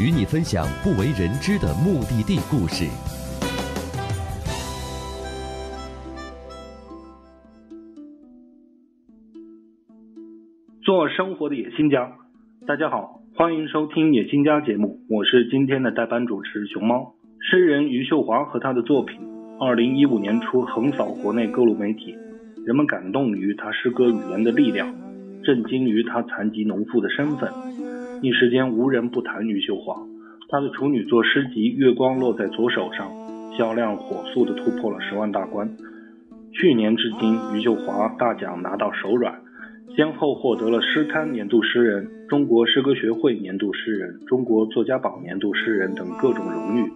[0.00, 2.86] 与你分享不为人知的目的地故事。
[10.82, 12.10] 做生活的野心家，
[12.66, 17.14] 大家好，欢迎收听野心家节目，我是今天的代班主持熊猫。
[17.38, 19.20] 诗人余秀华和他的作品，
[19.60, 22.16] 二零一五年初横扫国内各路媒体，
[22.64, 24.94] 人们感动于他诗歌语言的力量，
[25.44, 27.50] 震惊于他残疾农妇的身份，
[28.22, 29.96] 一时间无人不谈余秀华。
[30.48, 33.10] 她的处女作诗集《月光落在左手上》，
[33.58, 35.68] 销量火速的突破了十万大关。
[36.52, 39.40] 去年至今，余秀华大奖拿到手软。
[39.96, 46.92] 先后获得了诗刊年度诗人、中国诗歌学会年度诗人、中国作家榜年度诗人等各种荣誉。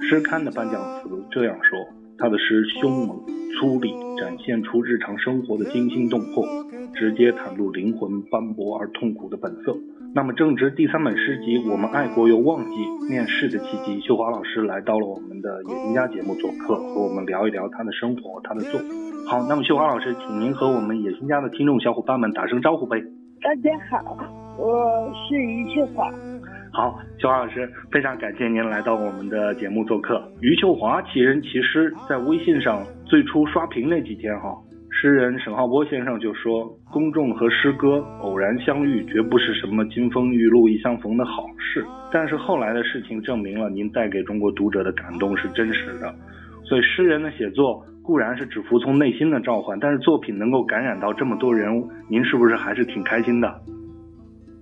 [0.00, 1.78] 诗刊的颁奖词这样说：
[2.16, 3.20] 他的诗凶猛、
[3.60, 6.46] 粗粝，展现出日常生活的惊心动魄，
[6.94, 9.76] 直接袒露灵魂斑驳而痛苦的本色。
[10.14, 12.76] 那么，正值第三本诗集《我们爱国又忘记》
[13.08, 18.90] 面试的契机，秀华老师来到了我们的野心家节目做客，和我们聊一聊他的生活、他的作品。
[19.26, 23.00] 好，那么秀华老师，请您和我们野心家的听众小伙伴们打声招呼呗。
[23.40, 24.18] 大家好，
[24.58, 26.10] 我是余秀华。
[26.74, 30.22] 好，秀华老师，非常感谢您来到我们的节目做客。
[30.42, 34.54] 余秀华其人其诗，在微信上最初刷屏那几天哈，
[35.02, 41.84] 诗人沈浩波先生就说，公众和诗歌偶然相遇，绝不是什么金风玉露一相逢的好事。
[42.12, 46.14] 但是后来的事情证明了，您带给中国读者的感动是真实的。
[46.62, 51.68] 所以诗人的写作固然是只服从内心的召唤，但是作品能够感染到这么多人，
[52.08, 53.52] 您是不是还是挺开心的？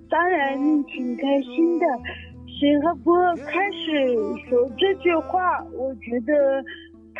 [0.09, 1.85] 当然挺开心的。
[2.47, 3.15] 沈浩波
[3.47, 4.09] 开始
[4.49, 5.39] 说这句话，
[5.77, 6.65] 我觉得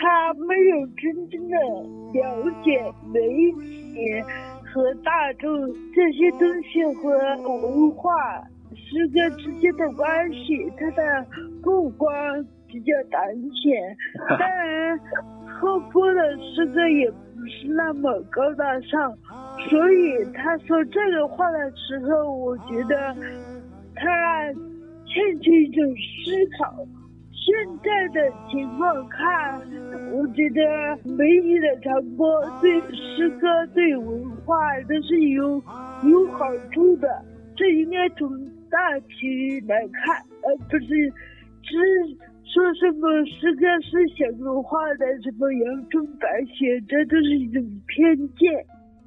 [0.03, 1.57] 他没有真正的
[2.15, 4.23] 了解媒体
[4.73, 5.51] 和大众
[5.95, 7.11] 这些东西和
[7.53, 8.11] 文化、
[8.75, 11.27] 诗歌之间的关系，他的
[11.63, 12.09] 目光
[12.67, 13.95] 比较短浅。
[14.39, 14.99] 当然，
[15.61, 19.15] 后波的诗歌也不是那么高大上，
[19.69, 23.15] 所以他说这个话的时候，我觉得
[23.95, 24.51] 他
[25.05, 26.75] 欠缺一种思考。
[27.41, 29.61] 现在的情况看，
[30.13, 30.61] 我觉得
[31.17, 32.29] 媒体的传播
[32.61, 34.55] 对诗歌、对文化
[34.87, 35.55] 都是有
[36.05, 37.09] 有好处的，
[37.57, 38.29] 这应该从
[38.71, 38.77] 大
[39.09, 40.87] 体来看，而不是
[41.63, 41.77] 只
[42.45, 48.53] 说什么诗歌是小众化的，什么阳春白雪，这都是一种偏见。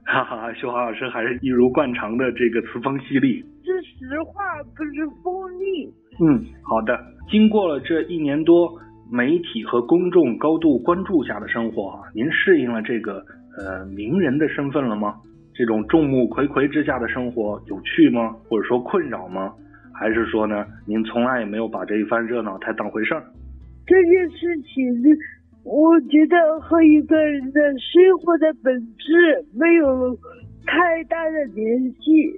[0.05, 3.41] 哈哈，秀华老师还是一如惯常的这个词风犀利。
[3.63, 4.41] 是实话，
[4.75, 5.93] 不是锋利。
[6.19, 6.99] 嗯，好的。
[7.29, 8.71] 经过了这一年多
[9.11, 13.23] 媒体和公众高度关注下的生活啊，您适应了这个
[13.57, 15.15] 呃名人的身份了吗？
[15.55, 18.35] 这种众目睽睽之下的生活有趣吗？
[18.49, 19.53] 或者说困扰吗？
[19.93, 23.23] 还是说呢，您从来也没有把这一番热闹太当回事儿？
[23.85, 24.91] 这件事情，
[25.63, 30.17] 我觉得和一个人的生活的本质没有
[30.65, 32.33] 太大的联系。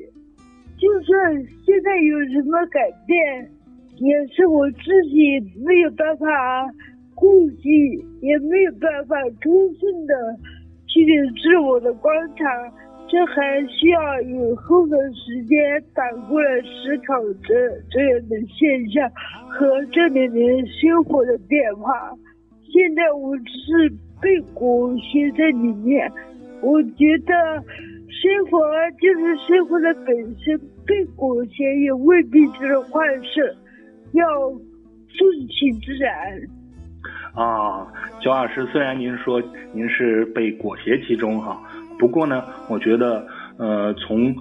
[0.78, 1.34] 就算
[1.66, 3.50] 现在有什么改变，
[3.98, 6.28] 也是我自己没有办法
[7.14, 7.70] 顾及，
[8.22, 10.14] 也没有办法充分的
[10.88, 11.06] 去
[11.42, 12.46] 自我的观察。
[13.08, 15.58] 这还需要以后的时间
[15.94, 17.14] 反过来思考
[17.44, 17.54] 这
[17.92, 19.08] 这样的现象
[19.48, 22.12] 和这里面生活的变化。
[22.74, 23.90] 现在我只是
[24.20, 26.12] 被裹挟在里面，
[26.64, 27.34] 我觉得
[28.10, 28.60] 生活
[29.00, 33.56] 就是生活的本身，被裹挟也未必就是坏事，
[34.16, 34.50] 要
[35.08, 36.12] 顺其自然。
[37.36, 37.88] 啊，
[38.22, 39.42] 焦老师，虽然您说
[39.74, 41.62] 您是被裹挟其中哈。
[42.00, 43.26] 不过呢，我觉得，
[43.58, 44.34] 呃，从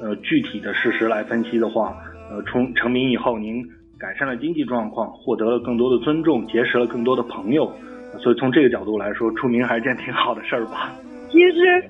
[0.00, 1.96] 呃具体的事实来分析的话，
[2.30, 3.62] 呃，从成名以后，您
[3.98, 7.70] 改善了经济状况，获得了更多的尊重，结识了更多的朋友，
[8.18, 10.92] 所以从这个角度来说，出名还是件挺好的事儿吧。
[11.30, 11.84] 其实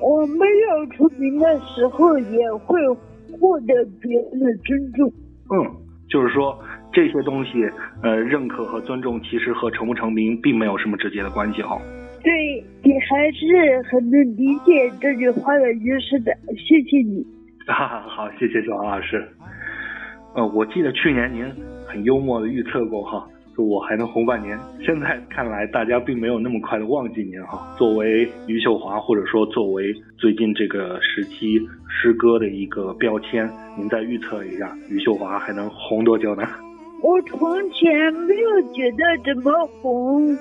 [0.00, 2.80] 我没有出名的时候，也会
[3.38, 5.12] 获得别人的尊重。
[5.52, 5.66] 嗯，
[6.08, 6.58] 就是说
[6.92, 7.64] 这些东西，
[8.02, 11.80] 呃，认可和尊重，其实和成不成名并没有什么直接的关系哈。
[12.22, 17.24] 对你还是很能理解这句话的意思的，谢谢你。
[17.66, 19.26] 哈哈，好，谢谢小王老师。
[20.34, 21.44] 呃，我记得去年您
[21.86, 24.58] 很幽默的预测过哈，说我还能红半年。
[24.84, 27.74] 现在看来，大家并没有那么快的忘记您哈。
[27.78, 31.58] 作为余秀华，或者说作为最近这个时期
[31.88, 33.48] 诗歌的一个标签，
[33.78, 36.42] 您再预测一下，余秀华还能红多久呢？
[37.02, 40.34] 我从前没有觉得怎么红，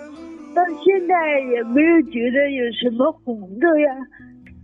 [0.53, 3.95] 到现在也没有觉得有什么红的呀。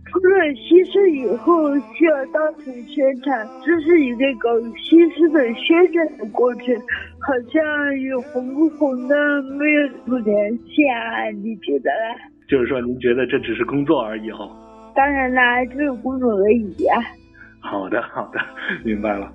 [0.08, 6.74] 除了西施以后需要到处宣传，这是一个搞西施的宣传的过程，
[7.20, 9.16] 好像与红不红的
[9.58, 11.28] 没有什么联系啊？
[11.42, 12.20] 你觉得呢？
[12.48, 14.48] 就是说，您觉得这只是工作而已哈？
[14.94, 16.94] 当然啦，只是工作而已呀。
[17.60, 18.38] 好的，好的，
[18.84, 19.30] 明白了。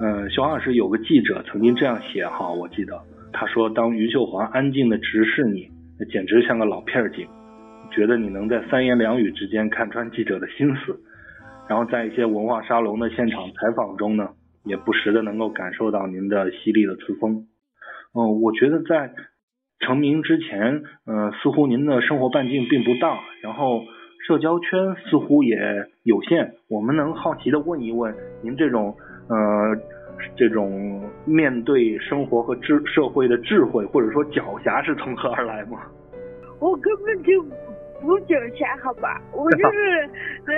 [0.00, 3.00] 嗯，熊老师有个记者曾经这样写哈，我记得
[3.32, 5.68] 他说，当余秀华安静的直视你，
[6.10, 7.26] 简直像个老片儿警。
[7.90, 11.00] 觉得你能在三言两语之间看穿记者的心思，
[11.68, 14.28] 然后在一些文化沙龙的现场采访中呢，
[14.64, 17.46] 也不时的能够感受到您的犀利的词风。
[18.14, 19.12] 嗯，我觉得在
[19.80, 23.82] 成名之前，嗯，似乎您的生活半径并不大，然后
[24.28, 25.56] 社交圈似乎也
[26.04, 26.52] 有限。
[26.68, 28.96] 我们能好奇的问一问，您这种
[29.28, 29.76] 呃
[30.36, 35.80] 这种面对生活和智社会的智慧或者说狡黠是从何而来吗？
[36.60, 37.44] 我根本就。
[38.00, 40.08] 不狡黠好吧，我就是
[40.46, 40.54] 很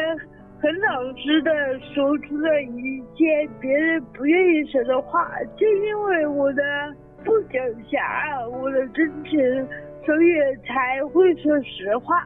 [0.61, 1.51] 很老实的
[1.81, 5.27] 说出了一些别人不愿意说的话，
[5.57, 6.63] 就因为我的
[7.25, 7.57] 不狡
[7.89, 9.41] 黠，我的真诚，
[10.05, 10.37] 所以
[10.67, 12.23] 才会说实话。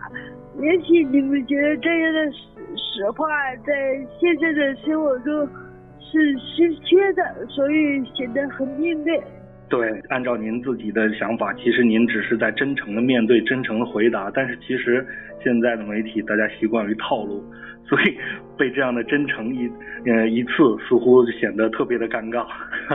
[0.58, 2.38] 也许你们觉得这样的实
[2.76, 3.24] 实话
[3.64, 5.48] 在现在的生活中
[6.14, 9.20] 是稀缺的，所以显得很另类。
[9.68, 14.30] 对，按照您自己的想法，其实您只是在真诚的面对、真诚的回答。
[14.32, 15.04] 但是其实
[15.42, 17.42] 现在的媒体，大家习惯于套路，
[17.84, 18.16] 所以
[18.56, 19.68] 被这样的真诚一
[20.06, 20.52] 呃一次，
[20.88, 22.46] 似乎显得特别的尴尬。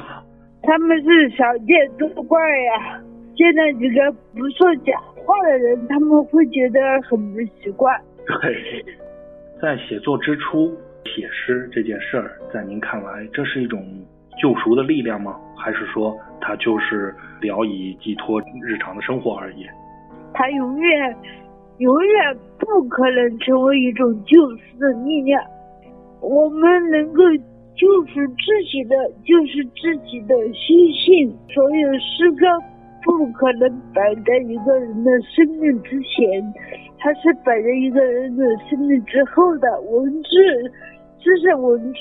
[0.64, 3.02] 他们是少见多怪呀。
[3.36, 8.00] 见到几个不说假话的人，他们会觉得很不习惯。
[8.26, 8.86] 对，
[9.62, 13.84] 在写作之初写诗这件事儿，在您看来，这是一种
[14.42, 15.36] 救赎的力量吗？
[15.58, 16.18] 还是说？
[16.42, 19.66] 它就是聊以寄托日常的生活而已。
[20.34, 21.16] 它永远、
[21.80, 25.44] 永远不可能成为一种救赎的力量。
[26.22, 27.24] 我们能够
[27.76, 31.36] 救赎自己的，就是自己的心性。
[31.54, 32.46] 所有诗歌
[33.04, 36.42] 不可能摆在一个人的生命之前，
[37.00, 40.30] 它是摆在一个人的生命之后的文字。
[41.40, 42.00] 这是文字，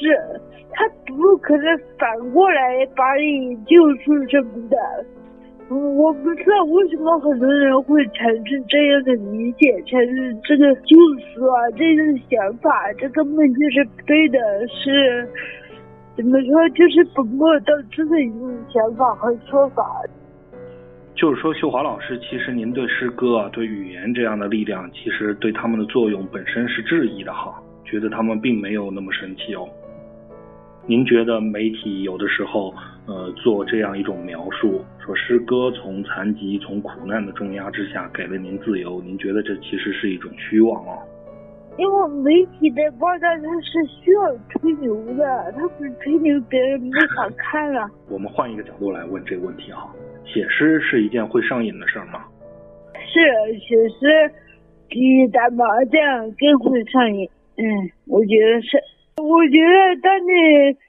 [0.72, 1.64] 他不可能
[1.96, 4.76] 反过来把你救出什么的。
[5.70, 15.28] 我不知道为什么很多人会产生这样的理解，产生这个救赎啊这种想法，这根本就是不对的，是
[16.16, 19.84] 怎么说，就是本末倒置的一种想法和说法。
[21.14, 27.60] 就是说，秀华老师，其实您对诗歌啊，对语言这样的力量，其实对他们的作用本身是质疑的哈。
[27.90, 29.68] 觉得他们并没有那么神奇哦。
[30.86, 32.72] 您觉得媒体有的时候，
[33.06, 40.98] 呃，做这样一种描述，说诗歌从残疾、从苦难的重压之下给了您自由，您觉得这其实是一种虚妄哦？
[41.76, 47.88] 因为媒体的报道它是需要吹牛的，它不吹牛别人没法看了。
[48.08, 49.86] 我们换一个角度来问这个问题啊，
[50.24, 52.24] 写诗是一件会上瘾的事儿吗？
[52.94, 54.32] 是，写诗
[54.88, 57.28] 比打麻将更会上瘾。
[57.58, 58.78] 嗯，我觉得是。
[59.18, 60.30] 我觉得当你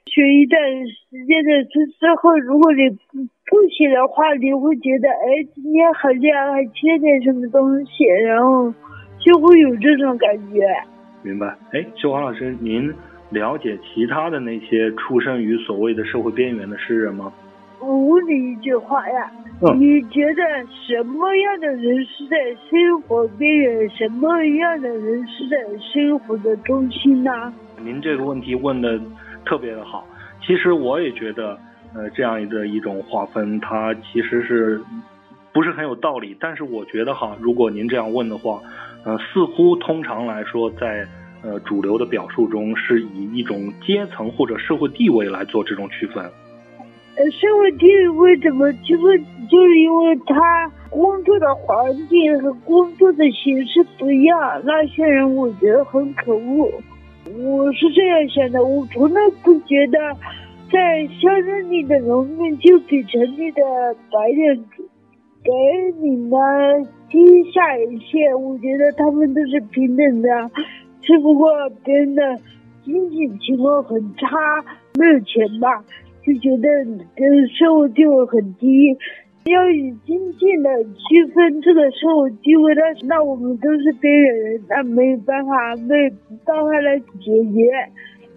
[0.06, 3.18] 学一段时间的诗之后，如果你不
[3.50, 8.72] 不写的话，你会觉得，哎，今天好像还缺点什么东西，然后
[9.18, 10.62] 就会有这种感觉。
[11.24, 11.48] 明白。
[11.72, 12.94] 哎，秀华老师，您
[13.30, 17.32] 了解其他的那些出生于所谓的社会边缘的诗人吗？
[17.80, 19.28] 我问你一句话呀，
[19.76, 20.42] 你觉得
[20.86, 22.36] 什么样的人是在
[22.70, 27.30] 生活边缘，什么样的人是在生活的中心呢？
[27.84, 28.98] 您这个问题问的
[29.44, 30.06] 特别的好。
[30.40, 31.58] 其实我也觉得，
[31.94, 34.80] 呃，这样的一种划分，它其实是
[35.52, 36.34] 不是很有道理。
[36.40, 38.62] 但是我觉得哈，如果您这样问的话，
[39.04, 41.06] 呃，似乎通常来说，在
[41.42, 46.24] 呃主流的表述中，是以一种阶层或者社会地位来做这种区分。
[47.16, 48.72] 社会地位怎么？
[48.72, 48.98] 其实
[49.50, 56.70] 就是因为他工作的环境和工作的形式不一样，那些人我觉得很可恶。
[57.26, 59.98] 我是这样想的，我从来不觉得
[60.72, 63.62] 在乡镇里的农民就比城里的
[64.10, 64.64] 白领、
[65.44, 65.52] 白
[66.00, 66.36] 领呢
[67.10, 67.18] 低
[67.52, 68.34] 下一些。
[68.34, 70.28] 我觉得他们都是平等的，
[71.02, 71.50] 只不过
[71.84, 72.22] 别人的
[72.84, 74.28] 经济情况很差，
[74.98, 75.84] 没有钱吧。
[76.22, 76.68] 就觉得
[77.16, 78.94] 跟社会地位很低，
[79.46, 86.10] 要以经济来区分这个社会地位，那那我们都是边缘人，那没有办法，没有
[86.44, 87.72] 办法来解决。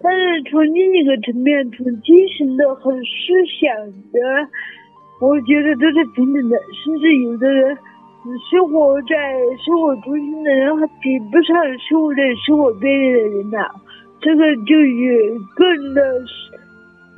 [0.02, 3.04] 但是从另一个层面，从精神的和思
[3.60, 3.76] 想
[4.12, 4.18] 的，
[5.20, 7.76] 我觉得都是平等的，甚至有的人
[8.50, 9.16] 生活在
[9.64, 13.58] 生活中心的人还比不上生活在生活边缘的人呢。
[14.20, 16.00] 这个就与个人的。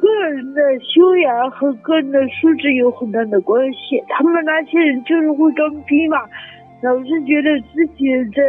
[0.06, 4.02] 个人的修养和个人的素质有很大的关系。
[4.08, 6.18] 他们那些人就是会装逼嘛，
[6.82, 8.42] 老是觉得自己在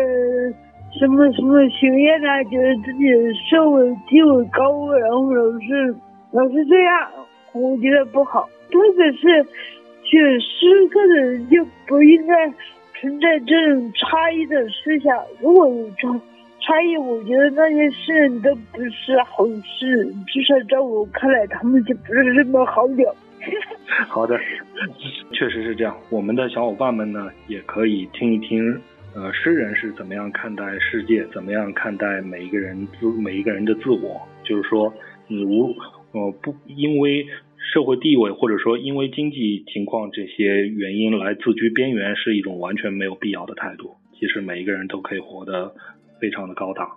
[0.98, 3.06] 什么什么学院啊，觉得自己
[3.50, 5.96] 社会地位高，然后老是
[6.32, 7.10] 老是这样，
[7.54, 8.48] 我觉得不好。
[8.72, 9.44] 特别是
[10.04, 12.34] 学诗歌的人就不应该
[13.00, 15.18] 存在这种差异的思想。
[15.42, 16.20] 如果有差。
[16.68, 23.10] 差异，我觉得那些诗人都不是好诗，至少在我看来，他们就不是什么好鸟。
[24.10, 24.38] 好的，
[25.32, 25.98] 确实是这样。
[26.10, 28.78] 我们的小伙伴们呢，也可以听一听，
[29.16, 34.20] 呃，诗人是怎么样看待世界，怎么样看待每一个人自每一个人的自我。
[34.44, 34.94] 就是说，
[35.30, 35.74] 你无
[36.12, 37.26] 呃不因为
[37.72, 43.96] 社会地位或者说因为经济情况这些原因来自居边缘，是一种完全没有必要的态度。
[44.20, 45.74] 其实每一个人都可以活得。
[46.20, 46.88] 非常的高档，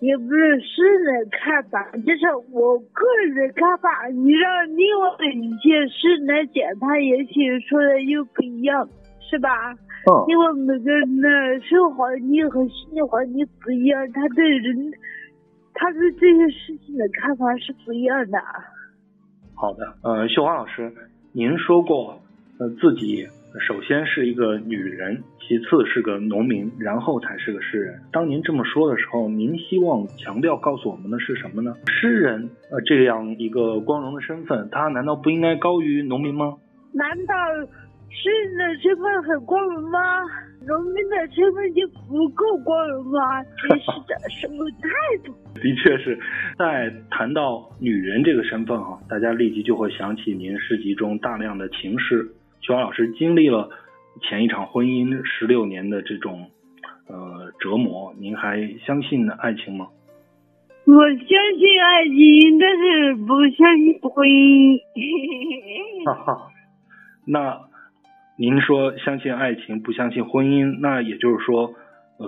[0.00, 4.08] 也不是诗人的看法，就是我个人的看法。
[4.08, 8.88] 你让另外的一些诗人来讲，他也许说的又不一样，
[9.20, 9.50] 是吧？
[9.72, 10.10] 嗯。
[10.28, 11.28] 因为每个人的
[11.60, 14.92] 生活环境和心理环境不一样，他对人，
[15.74, 18.38] 他对这些事情的看法是不一样的。
[19.54, 20.92] 好的，呃，秀华老师，
[21.32, 22.20] 您说过，
[22.58, 23.24] 呃，自己。
[23.60, 28.00] 首先是一个女人，其次是个农民，然后才是个诗人。
[28.10, 31.74] 当您这么说的时候，您希望强调告诉我们的是什么呢？
[31.86, 36.56] 诗人，呃，这样一个光荣的身份，他难道不应该高于农民吗？
[36.94, 37.34] 难道
[38.08, 39.98] 诗人的身份很光荣吗？
[40.66, 43.42] 农民的身份就不够光荣吗？
[43.68, 44.88] 真是的，什么态
[45.24, 45.34] 度？
[45.60, 46.18] 的确是
[46.58, 52.26] 在谈到女人这个身份哈，大家立即就会想起您诗集中大量的情诗。
[52.62, 53.70] 邱老师经历了
[54.20, 56.50] 前一场婚姻十六年的这种
[57.08, 59.88] 呃折磨，您还相信爱情吗？
[60.84, 61.26] 我相
[61.58, 64.78] 信爱情，但是不相信婚姻。
[66.06, 66.48] 哈哈，
[67.26, 67.62] 那
[68.38, 71.74] 您说相信爱情，不相信婚姻，那也就是说，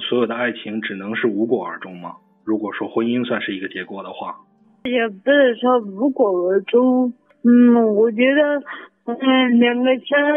[0.08, 2.16] 所有的爱情只能是无果而终吗？
[2.44, 4.34] 如果说婚姻算是一个结果的话，
[4.82, 7.12] 也不是说无果而终。
[7.44, 8.62] 嗯，我觉得。
[9.06, 10.32] 嗯，两个相爱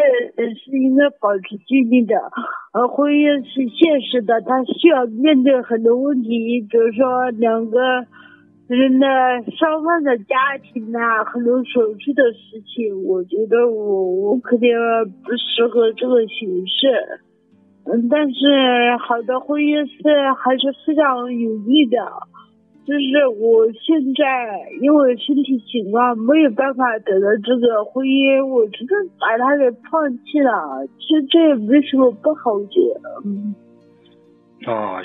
[0.53, 2.15] 是应该保持距离的，
[2.73, 7.79] 而婚姻是现实的，他需要面对很多问题，比如说两个
[8.67, 9.07] 人的
[9.57, 13.03] 双方的家庭呐，很多琐碎的事情。
[13.05, 14.69] 我觉得我我肯定
[15.23, 16.91] 不适合这个形式，
[17.85, 20.03] 嗯，但是好的婚姻是
[20.43, 22.03] 还是非常有益的。
[22.87, 24.23] 就是我现在
[24.79, 30.87] 因为身体情况没有办法得到这个婚姻，我真的把他给放弃了。
[30.97, 33.01] 其实这也没什么不好的。
[33.25, 33.53] 嗯。
[34.65, 35.03] 啊，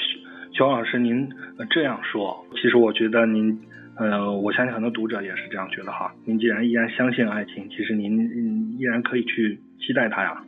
[0.56, 1.28] 肖老师，您
[1.70, 3.58] 这样说，其实我觉得您，
[3.98, 6.14] 呃，我相信很多读者也是这样觉得哈。
[6.24, 10.40] 您既然依然相信爱情，其实您依然可以去期待它呀。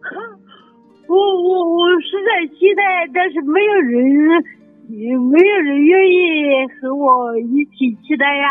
[1.08, 4.42] 我我我是在期待，但是没有人。
[4.92, 8.48] 也没有人愿意和我一起期待呀。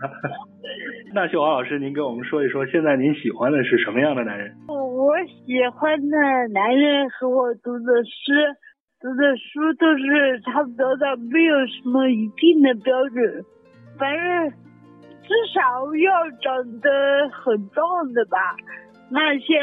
[1.14, 4.54] 那秀华老师，您跟我们说一说，现在您喜欢的是什么样的男人？
[4.68, 6.16] 我喜欢的
[6.52, 8.54] 男人和我读的诗、
[9.00, 13.42] 读的书都是差不多的，没有什么一定的标准。
[13.98, 15.60] 反正至少
[15.96, 16.90] 要长得
[17.30, 18.36] 很壮的吧。
[19.10, 19.54] 那些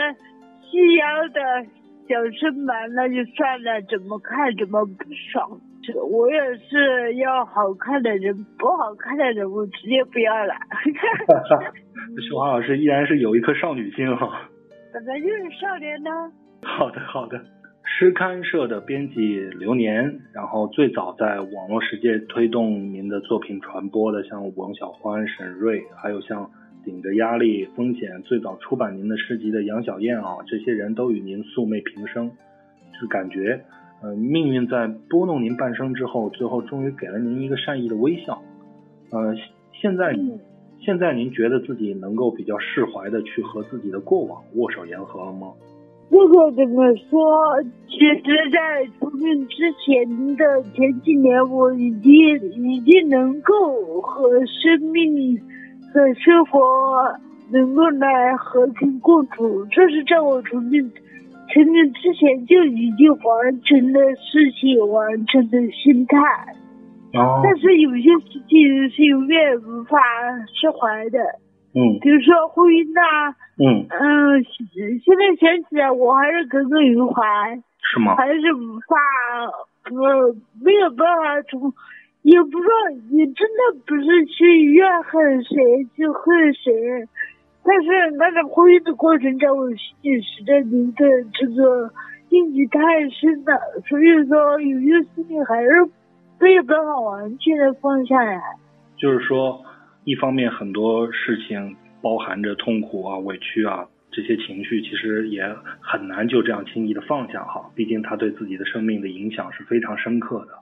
[0.65, 1.69] 细腰的。
[2.09, 5.61] 小身板那就算了，怎么看怎么不爽。
[6.09, 10.53] 我也是要好看的人，不好看的人我直接不要了。
[12.27, 14.41] 秀华老师依然是有一颗少女心哈。
[14.91, 16.09] 本来就是少年呢。
[16.63, 17.39] 好的好的，
[17.85, 26.49] 诗刊社的编辑流年，然后最早在网络世界推动您的作品传播的，像王小欢、沈瑞，还有像。
[26.83, 32.31] 顶着压力风险，最早出版您的诗集的杨小燕啊，这些人都与您素昧平生，
[32.99, 33.61] 就感觉，
[34.01, 38.41] 呃，命运在拨弄您半生之后，最后终于给了您一个善意的微笑。
[39.11, 39.35] 呃，
[39.73, 40.15] 现在，
[40.79, 45.53] 现在您觉得自己能够比较释怀的去和自己的过往握手言和了吗？
[46.11, 52.13] 这个怎么说，其实，在出殡之前的前几年，我已经
[52.53, 55.39] 已经能够和生命。
[55.93, 56.59] 的生活
[57.51, 60.83] 能够来和平共处，这是在我成年
[61.49, 66.17] 成年之前就已经完成的事情，完成的心态。
[67.13, 69.97] 哦，但是有些事情是永远无法
[70.53, 71.17] 释怀的，
[71.73, 74.43] 嗯比如说婚姻呐、嗯，嗯，
[75.03, 77.23] 现在想起来我还是耿耿于怀，
[77.81, 78.15] 是吗？
[78.15, 78.95] 还是无法，
[79.89, 81.73] 呃，没有办法从，
[82.21, 82.71] 也不知道，
[83.11, 85.55] 也真的不是去怨恨谁，
[85.95, 87.07] 去恨谁，
[87.63, 91.89] 但是那个婚姻的过程在我心里实在留的这个
[92.29, 93.57] 印记太深了，
[93.87, 95.69] 所以说有些事情还是
[96.39, 98.41] 没有办法完全的放下来。
[98.97, 99.63] 就是说，
[100.03, 105.43] 一方面很多事情包含着痛苦啊、委屈啊这些情绪，其实也
[105.79, 107.71] 很难就这样轻易的放下哈。
[107.75, 110.53] 毕竟他对自己的生命的影响是非常深刻的。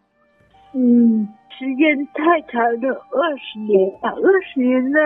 [0.73, 4.99] 嗯，时间太长了，二十年了，二十年呢，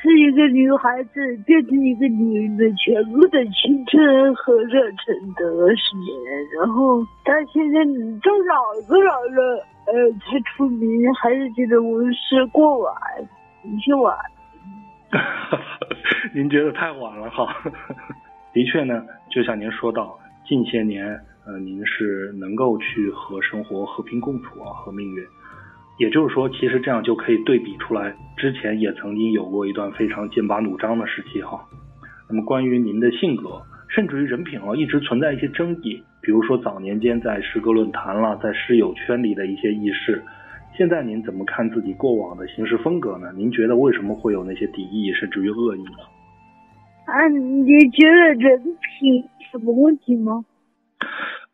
[0.00, 6.14] 是一个女孩子变成一个女人的全部的青春和热忱的二十年，
[6.58, 7.84] 然后到现在
[8.22, 8.54] 都老
[8.88, 12.94] 都老了，呃，才出名，还是觉得我是过晚，
[13.64, 14.16] 有些晚。
[16.34, 17.46] 您觉得太晚了哈。
[18.52, 25.24] 的确呢，就像您说到，近些年，呃，您是能够去和生活和平共处啊，和命运。
[25.98, 31.60] 也就是说，其实这样就可以对比出来，之前也曾经有过一段非常剑拔弩张的时期哈。
[32.28, 40.22] 那么关于您的性格，甚至于人品啊，一直存在一些争议，比如说早年间在诗歌论坛啦，在诗友圈里的一些轶事。
[40.76, 43.30] 现在您怎么看自己过往的行事风格呢？
[43.36, 45.98] 您觉得为什么会有那些敌意，甚至于恶意呢？
[47.04, 50.44] 啊，你觉得人品什么问题吗？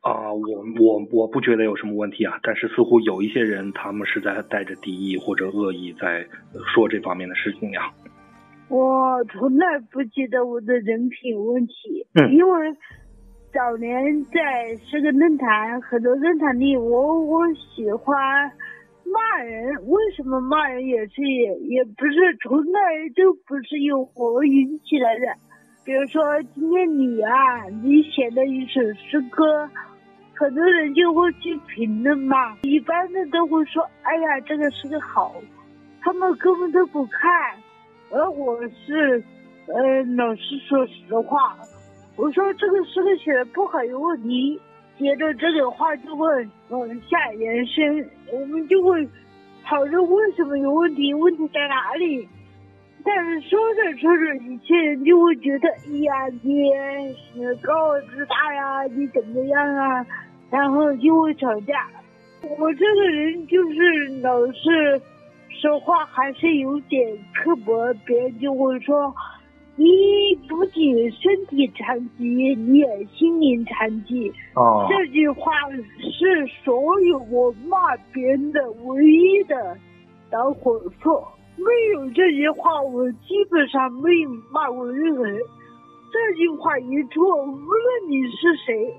[0.00, 7.92] 啊、我我我不觉得有什么问题啊，但是似乎有一些人他们是在带着敌意或者恶意在呃说这方面的事情呀。
[8.68, 12.72] 我从来不觉得我的人品有问题，嗯因为
[13.52, 18.16] 早年在这个论坛，很多论坛里，我我喜欢
[19.04, 22.80] 骂人，为什么骂人也是也也不是从来
[23.16, 25.26] 都不是由我引起来的。
[25.84, 26.22] 比如说
[26.54, 29.66] 今天你啊，你写的一首诗歌，
[30.38, 35.34] 很多人就会去评论嘛，一般的都会说，哎呀，这个是个好，
[36.00, 37.28] 他们根本都不看。
[38.10, 39.22] 而我是，
[39.66, 41.58] 呃，老是说实话，
[42.16, 44.60] 我说这个诗歌写的不好有问题，
[44.96, 46.26] 接着这个话就会
[46.68, 49.06] 往下延伸，我们就会
[49.64, 52.28] 讨论为什么有问题，问题在哪里。
[53.04, 56.70] 但是说着说着，一些人就会觉得，哎呀，你
[57.62, 60.06] 高傲自大呀，你怎么样啊，
[60.50, 61.88] 然后就会吵架。
[62.58, 65.00] 我这个人就是老是
[65.60, 69.14] 说话还是有点刻薄，别人就会说
[69.76, 69.84] 你
[70.48, 74.32] 不仅身体残疾，你也心灵残疾。
[74.54, 79.76] 哦这句话是所有我骂别人的唯一的
[80.30, 81.26] 导火索。
[81.56, 85.40] 没有这句话，我基本上没有骂过任何人。
[86.12, 88.94] 这句话一出，无论你是谁，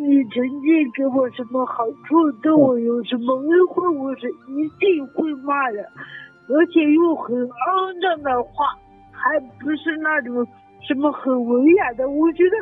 [0.00, 5.82] 你曾经给我什么好处，对我有什么恩惠，我是一定会骂的，
[6.48, 8.64] 而且用很肮脏的话，
[9.12, 10.46] 还不是那种
[10.80, 12.08] 什么很文雅的。
[12.08, 12.56] 我觉得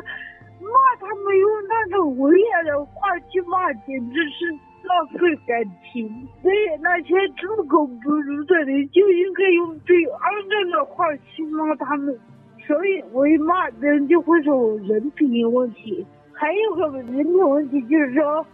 [0.59, 0.67] 骂
[0.99, 4.51] 他们用那种文雅的话去骂，简直是
[4.83, 6.09] 浪费感情。
[6.41, 12.19] 所以那些猪狗不如的人就应该用最肮脏的话去骂他们。
[12.67, 16.05] 所以我一骂人就会说我人品有问题。
[16.39, 18.45] 还有个人品问题就是说，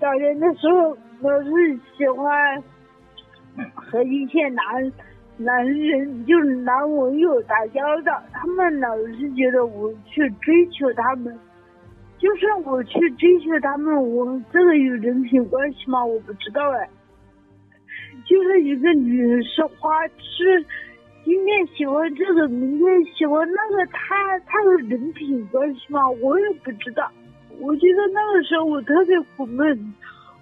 [0.00, 2.62] 早年的时候我是喜欢
[3.74, 4.92] 和一些男
[5.36, 11.38] 男人，就是男网友打交道，他们老是觉得我去追求他们。
[12.16, 16.02] 就算我去追求他们，我这个有人品关系吗？
[16.02, 16.88] 我不知道哎。
[18.24, 20.64] 就是一个女人是花痴，
[21.22, 26.08] 今天喜欢这个，明天喜欢那个，她她有人品关系吗？
[26.08, 27.12] 我也不知道。
[27.60, 29.94] 我觉得那个时候我特别苦闷，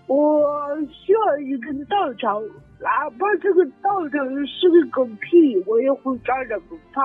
[0.06, 0.44] 我
[0.90, 2.40] 需要一根稻草，
[2.80, 7.02] 哪怕这个稻草是个狗屁，我也会抓着不放。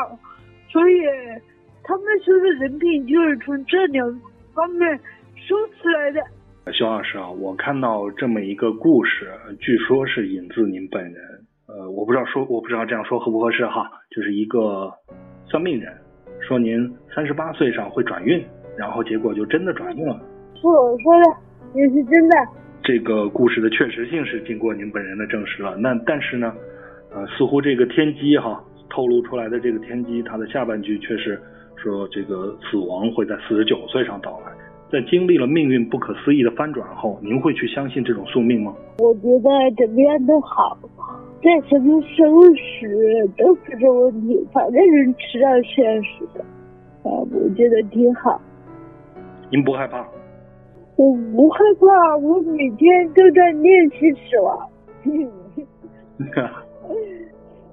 [0.69, 1.01] 所以
[1.83, 4.07] 他们说的人品就是从这两
[4.53, 4.99] 方面
[5.35, 6.21] 说出来的。
[6.73, 11.15] 肖老师啊，我看到这么一个故事，据说是引自您本人。
[11.67, 13.89] 呃，我不知道说，我不知道这样说合不合适哈。
[14.11, 14.91] 就是一个
[15.45, 15.91] 算命人
[16.47, 18.43] 说您三十八岁上会转运，
[18.79, 20.17] 然后结果就真的转运了。
[20.55, 21.25] 是我说的，
[21.75, 22.37] 也是真的。
[22.81, 25.75] 这个故事的确实性是经过您本人的证实了。
[25.75, 26.53] 那但是呢，
[27.13, 31.37] 呃，似乎这个天机哈，透露出来的这个天机，它的下半句却是
[31.75, 34.53] 说这个死亡会在四十九岁上到来。
[34.89, 38.73] 在经历了命运不可思议的翻转后，您会去相信这种宿命吗？
[38.99, 40.79] 我觉得怎么样都好，
[41.43, 46.39] 在什么时候死都不是问题，反正人迟早是要死的。
[47.03, 48.41] 啊，我觉得挺好。
[49.51, 50.07] 您不害怕？
[50.95, 54.69] 我不害怕，我每天都在练习死亡。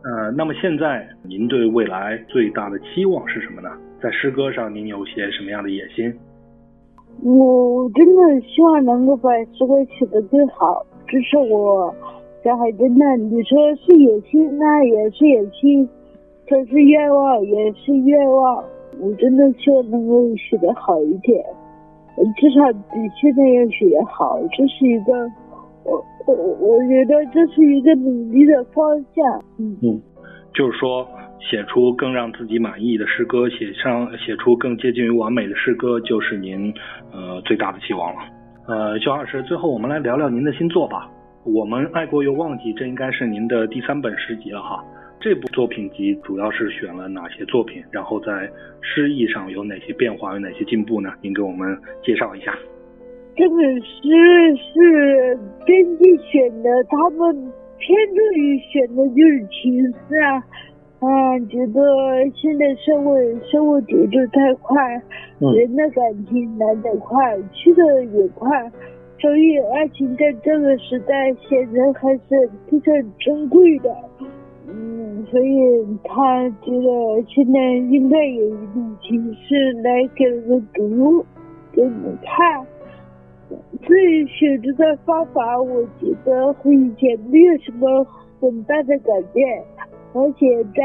[0.05, 3.69] 呃，那么现在您对未来最大的期望是什么呢？
[4.01, 6.15] 在诗歌上，您有些什么样的野心？
[7.23, 11.93] 我真的希望能够把诗歌写得更好，这是我
[12.45, 15.85] 小孩真的，你说是野心，那也是野心；
[16.47, 18.65] 说是愿望，也是愿望。
[19.01, 21.45] 我真的希望能够写得好一点，
[22.37, 24.38] 至少比现在要写得好。
[24.52, 25.12] 这是一个，
[25.85, 29.42] 我我我觉得这是一个努力的方向。
[29.59, 30.00] 嗯嗯，
[30.55, 31.07] 就是说。
[31.38, 36.74] 写出更让自己满意的诗歌，写上写出更接近于完美的诗歌，就是您
[37.12, 38.22] 呃最大的期望了。
[38.66, 41.09] 呃，肖老师，最后我们来聊聊您的新作吧。
[41.44, 44.83] 我们爱过又忘记，这应该是您的第三本诗集了哈。
[45.29, 47.83] 这部作品集主要是选了哪些作品？
[47.91, 48.49] 然后在
[48.81, 51.11] 诗意上有哪些变化，有哪些进步呢？
[51.21, 52.57] 您给我们介绍一下。
[53.35, 53.99] 这本诗
[54.55, 57.35] 是编辑选的，他们
[57.77, 60.39] 偏重于选的就是情诗啊。
[61.01, 61.83] 嗯，觉得
[62.33, 65.03] 现在社会生活节奏太快，
[65.41, 68.49] 人的感情来得快，去的也快，
[69.19, 73.91] 所以爱情在这个时代显得还是非常珍贵的。
[74.68, 81.24] 嗯，所以他觉得现在应该有一种形式来给人读，
[81.72, 82.66] 给你看。
[83.87, 88.05] 所以选择的方法，我觉得和以前没有什么
[88.40, 89.62] 很大的改变。
[90.14, 90.83] 而且在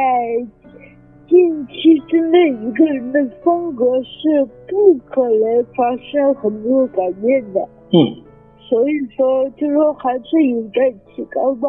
[1.27, 7.67] 近期之内，一个人的风格是不可能发生很多改变的。
[7.93, 8.21] 嗯，
[8.59, 11.67] 所以说，就说还是有待提高吧。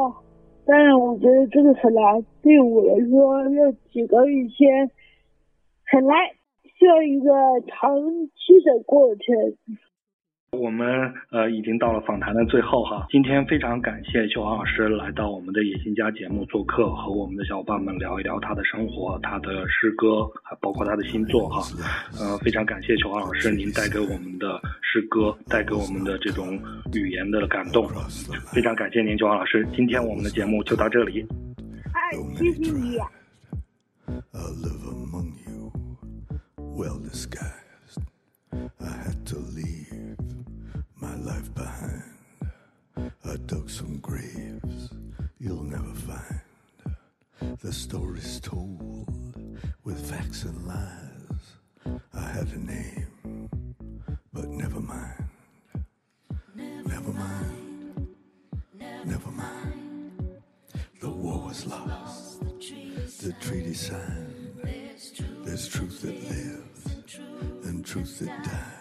[0.64, 4.88] 但是，我觉得这个很难，对我来说要提高一些
[5.86, 6.16] 很难，
[6.78, 7.30] 需要一个
[7.66, 7.98] 长
[8.36, 9.56] 期的过程。
[10.52, 10.86] 我们
[11.30, 21.62] 呃已经到了访谈的最后哈，今天非常感谢秀华老师来到我们的野心家节目做客，和我们的小伙伴们聊一聊他的生活、他的诗歌，还包括他的新作哈。
[22.20, 26.60] 呃，非常感谢秀华老师您带给我们的诗歌，带给我们的这种
[26.92, 27.88] 语言的感动，
[28.52, 29.66] 非常感谢您，秀华老师。
[29.74, 31.26] 今天我们的节目就到这里。
[31.94, 32.98] 哎，谢谢你。
[41.02, 42.04] My life behind.
[43.24, 44.90] I dug some graves
[45.38, 46.40] you'll never find.
[47.60, 49.34] The stories told
[49.82, 51.44] with facts and lies.
[52.14, 53.48] I had a name,
[54.32, 55.24] but never mind.
[56.54, 58.08] Never mind.
[59.04, 60.40] Never mind.
[61.00, 62.40] The war was lost.
[63.24, 64.60] The treaty signed.
[65.44, 67.26] There's truth that lives
[67.66, 68.71] and truth that dies.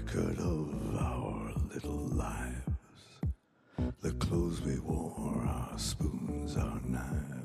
[0.00, 2.54] Record of our little lives.
[4.00, 7.39] The clothes we wore, our spoons, our knives,